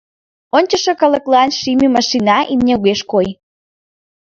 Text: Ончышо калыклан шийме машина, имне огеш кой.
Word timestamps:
Ончышо 0.57 0.93
калыклан 1.01 1.49
шийме 1.59 1.87
машина, 1.95 2.37
имне 2.53 2.73
огеш 2.77 3.01
кой. 3.11 3.27